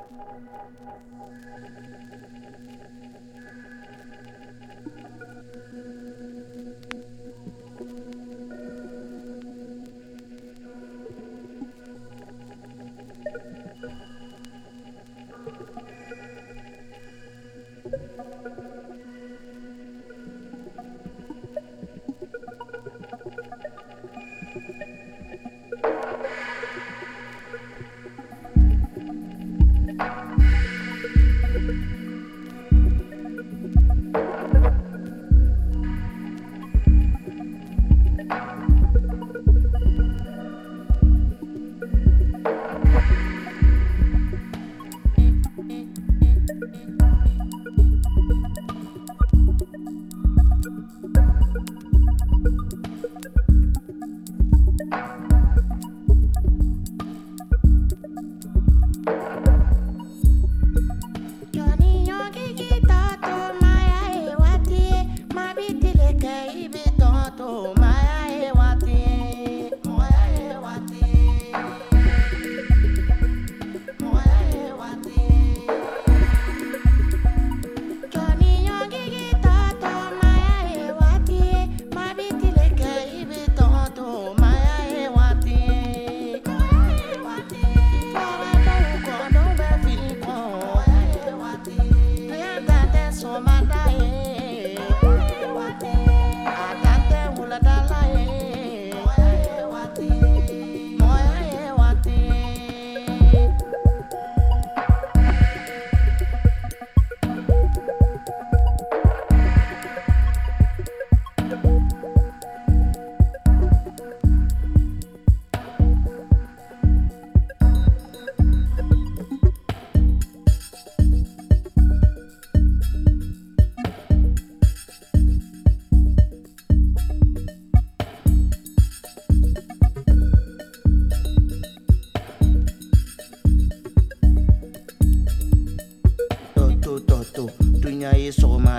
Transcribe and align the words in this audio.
Thank 0.00 0.12
you. 3.12 3.17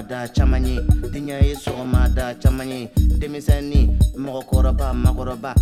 Sɔgɔmada 0.09 0.34
caman 0.34 0.66
ye 0.66 0.80
diɲɛ 1.12 1.44
ye 1.44 1.56
sɔgɔmada 1.56 2.42
caman 2.42 2.70
ye 2.70 2.90
denmisɛnnin 3.20 3.97
mɔgɔkɔrɔba 4.18 4.94
makɔrɔba 4.94 5.53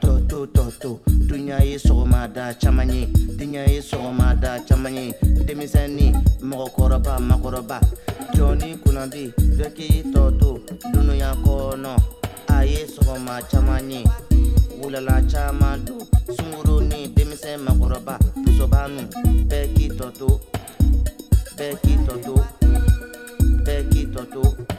tɔto 0.00 0.46
tɔto 0.46 1.00
duɲa 1.26 1.64
ye 1.64 1.78
sɔgɔmada 1.78 2.54
caman 2.60 2.90
ye 2.90 3.06
diɲɛ 3.06 3.68
ye 3.70 3.80
sɔgɔmada 3.80 4.66
caman 4.68 4.94
ye 4.94 5.14
denmisɛnnin 5.46 6.12
mɔgɔkɔrɔba 6.42 7.18
makɔrɔba 7.18 7.80
jɔnni 8.34 8.76
kunnandi 8.82 9.32
dɔ 9.56 9.72
k'i 9.74 10.02
tɔto 10.12 10.60
dunuya 10.92 11.34
kɔnɔ 11.42 11.96
a 12.48 12.64
ye 12.64 12.84
sɔgɔma 12.84 13.40
caman 13.50 13.90
wulala 14.82 15.22
caman 15.32 15.82
don 15.84 16.00
sunkuru 16.28 16.80
ni 16.88 17.08
denmisɛn 17.08 17.64
makɔrɔba 17.64 18.18
musobanu 18.36 19.08
bɛɛ 19.48 19.74
k'i 19.74 19.88
tɔto 19.88 20.40
bɛɛ 21.56 21.80
k'i 21.80 21.96
tɔto 22.04 22.63
bɛɛ 24.14 24.24
k'i 24.32 24.73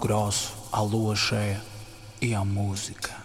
Grosso, 0.00 0.52
a 0.70 0.82
lua 0.82 1.16
cheia 1.16 1.60
e 2.20 2.34
a 2.34 2.44
música. 2.44 3.15